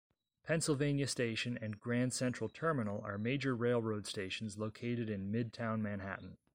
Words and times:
Pennsylvania 0.41 1.05
Station 1.07 1.59
and 1.61 1.79
Grand 1.79 2.11
Central 2.11 2.49
Terminal 2.49 3.01
are 3.01 3.19
major 3.19 3.55
railroad 3.55 4.07
stations 4.07 4.57
located 4.57 5.11
in 5.11 5.31
Midtown 5.31 5.81
Manhattan. 5.81 6.37